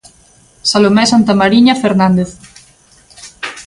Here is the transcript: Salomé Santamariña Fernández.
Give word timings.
Salomé 0.71 1.03
Santamariña 1.13 1.79
Fernández. 1.83 2.29